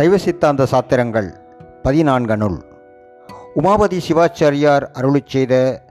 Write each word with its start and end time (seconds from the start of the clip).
சைவ 0.00 0.16
சித்தாந்த 0.16 0.66
சாத்திரங்கள் 0.66 1.28
பதினான்கு 1.82 2.36
நூல் 2.36 2.64
உமாபதி 3.56 3.98
சிவாச்சாரியார் 4.08 4.82
அருளி 4.92 5.22
செய்த 5.24 5.82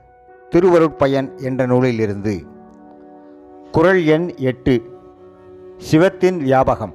திருவருட்பயன் 0.56 1.42
என்ற 1.42 1.66
நூலிலிருந்து. 1.66 2.44
குறள் 3.72 4.06
எண் 4.06 4.34
எட்டு. 4.38 4.82
சிவத்தின் 5.78 6.46
வியாபகம். 6.46 6.94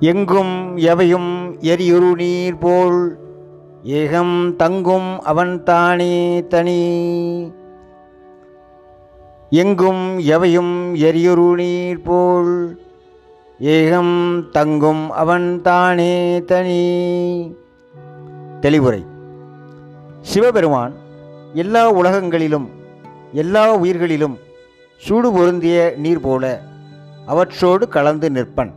எங்கும் 0.00 0.76
எவையும் 0.76 1.56
எரியுரு 1.60 2.14
நீர் 2.14 2.58
போல் 2.58 3.18
ஏகம் 3.82 4.56
தங்கும் 4.56 5.22
அவன் 5.22 5.62
தானே 5.62 6.46
தனி. 6.46 7.52
எங்கும் 9.50 10.18
எவையும் 10.18 10.94
எரியுரு 10.94 11.54
நீர் 11.54 12.02
போல் 12.02 12.84
ஏகம் 13.60 14.48
தங்கும் 14.48 15.10
அவன் 15.10 15.62
தானே 15.62 16.44
தனி. 16.44 16.80
தெளிவுரை. 18.60 19.06
சிவபெருமான் 20.20 20.92
எல்லா 21.54 21.92
உலகங்களிலும் 21.92 22.66
எல்லா 23.32 23.76
உயிர்களிலும் 23.76 24.38
சூடு 24.96 25.32
பொருந்திய 25.32 25.94
நீர் 25.96 26.20
போல 26.20 26.60
அவற்றோடு 27.26 27.88
கலந்து 27.88 28.30
நிற்பன். 28.30 28.72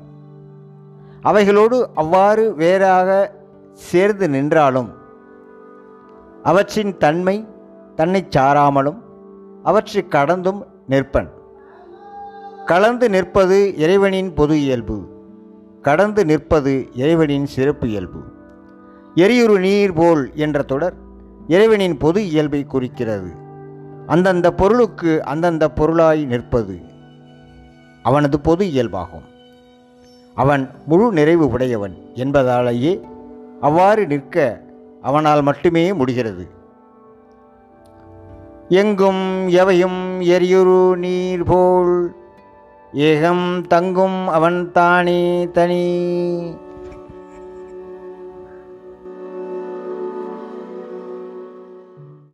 அவைகளோடு 1.21 1.89
அவ்வாறு 1.95 2.53
வேறாக 2.55 3.33
சேர்ந்து 3.73 4.29
நின்றாலும் 4.29 4.93
அவற்றின் 6.43 6.97
தன்மை 6.97 7.47
தன்னைச் 7.95 8.37
சாராமலும் 8.37 8.99
அவற்றை 9.63 10.07
கடந்தும் 10.07 10.65
நிற்பன். 10.89 11.29
கலந்து 12.69 13.09
நிற்பது 13.09 13.57
இறைவனின் 13.77 14.33
பொது 14.33 14.55
இயல்பு. 14.61 14.97
கடந்து 15.81 16.25
நிற்பது 16.25 16.73
இறைவனின் 16.93 17.45
சிறப்பு 17.45 17.89
இயல்பு. 17.89 18.19
எரியுறு 19.15 19.59
நீர் 19.59 19.93
போல் 19.93 20.31
என்ற 20.35 20.61
தொடர் 20.61 20.93
இறைவனின் 21.47 21.97
பொது 21.97 22.29
இயல்பை 22.29 22.63
குறிக்கிறது. 22.63 23.31
அந்தந்த 24.07 24.51
பொருளுக்கு 24.51 25.23
அந்தந்த 25.23 25.69
பொருளாய் 25.69 26.25
நிற்பது 26.25 26.77
அவனது 28.03 28.39
பொது 28.39 28.65
இயல்பாகும். 28.65 29.27
அவன் 30.35 30.69
முழு 30.85 31.11
நிறைவு 31.11 31.47
உடையவன் 31.47 31.97
என்பதாலேயே 32.13 32.93
அவ்வாறு 33.61 34.07
நிற்க 34.07 34.61
அவனால் 35.01 35.41
மட்டுமே 35.41 35.93
முடிகிறது. 35.93 36.47
எங்கும் 38.69 39.23
எவையும் 39.49 40.21
எரியுரு 40.21 40.95
நீர் 40.95 41.43
போல் 41.43 42.17
ஏகம் 42.93 43.67
தங்கும் 43.67 44.27
அவன் 44.27 44.71
தானே 44.71 45.47
தனி. 45.53 45.85